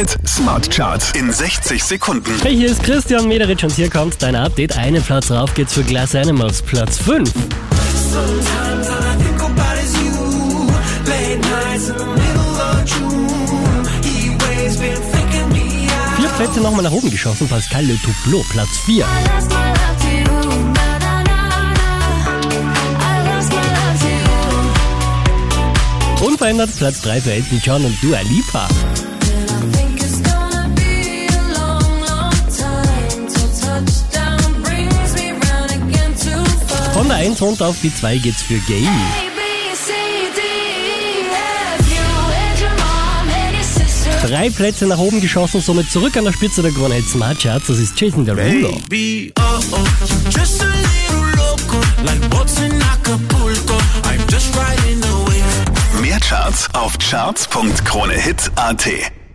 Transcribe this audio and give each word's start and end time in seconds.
Hit 0.00 0.16
Smart 0.26 0.70
Charts 0.70 1.12
in 1.12 1.30
60 1.30 1.84
Sekunden. 1.84 2.32
Hey, 2.40 2.56
hier 2.56 2.70
ist 2.70 2.82
Christian 2.82 3.28
Mederitsch 3.28 3.64
und 3.64 3.72
hier 3.72 3.90
kommt 3.90 4.22
dein 4.22 4.34
Update. 4.34 4.78
Einen 4.78 5.02
Platz 5.02 5.30
rauf 5.30 5.52
geht's 5.52 5.74
für 5.74 5.82
Glass 5.82 6.14
Animals, 6.14 6.62
Platz 6.62 6.96
5. 6.96 7.30
Sometimes 7.30 8.88
all 8.88 8.96
I 8.96 9.22
think 9.22 9.42
about 9.42 9.76
is 9.78 9.92
you. 10.00 10.70
Late 11.04 11.40
nights 11.42 11.90
in 11.90 11.98
the 11.98 12.06
middle 12.06 12.56
of 12.62 12.82
June. 12.86 13.84
Heat 14.02 14.42
waves 14.42 14.78
been 14.78 14.96
faking 15.12 15.48
me 15.52 15.86
out. 15.90 16.16
Vier 16.16 16.30
Plätze 16.30 16.60
nochmal 16.62 16.82
nach 16.82 16.92
oben 16.92 17.10
geschossen, 17.10 17.46
Pascal 17.46 17.84
Le 17.84 17.98
Touplo, 17.98 18.42
Platz 18.48 18.78
4. 18.86 19.04
lost 19.04 19.50
my 19.50 19.56
love 19.68 19.98
to 20.00 20.08
you. 20.16 20.24
Na, 20.72 20.98
na, 20.98 21.22
na, 21.24 21.74
na. 21.74 21.92
I 23.02 23.36
lost 23.36 23.50
my 23.50 23.58
love 23.58 23.98
to 24.00 24.08
you. 26.22 26.26
Unverändert 26.26 26.74
Platz 26.78 27.02
3 27.02 27.20
für 27.20 27.32
Elton 27.32 27.60
John 27.62 27.84
und 27.84 28.02
Dua 28.02 28.20
Lipa. 28.22 28.66
Von 37.00 37.08
der 37.08 37.16
1 37.16 37.40
runter 37.40 37.66
auf 37.66 37.80
die 37.80 37.94
2 37.94 38.18
geht's 38.18 38.42
für 38.42 38.58
Gay. 38.58 38.86
Drei 44.26 44.50
Plätze 44.50 44.86
nach 44.86 44.98
oben 44.98 45.22
geschossen, 45.22 45.62
somit 45.62 45.90
zurück 45.90 46.14
an 46.18 46.26
der 46.26 46.34
Spitze 46.34 46.60
der 46.60 46.72
Krone 46.72 46.96
Hit 46.96 47.08
Smart 47.08 47.40
Charts. 47.40 47.68
Das 47.68 47.78
ist 47.78 47.98
Jason 47.98 48.26
Derulo. 48.26 48.72
Baby, 48.90 49.32
oh 49.38 49.42
oh, 49.72 49.78
just 50.28 50.62
a 50.62 50.66
little 50.66 51.24
loco, 51.38 51.80
like. 52.04 52.20
Mehr 56.02 56.20
Charts 56.20 56.68
auf 56.74 56.98
charts.kronehit.at. 56.98 59.19